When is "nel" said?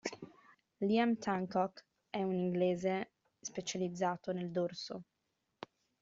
4.31-4.49